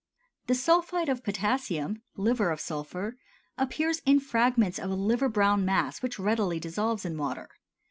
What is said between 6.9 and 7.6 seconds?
in water.